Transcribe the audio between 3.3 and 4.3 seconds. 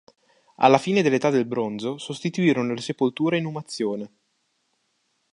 a inumazione.